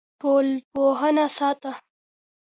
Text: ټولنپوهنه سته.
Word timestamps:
ټولنپوهنه 0.21 1.25
سته. 1.37 1.71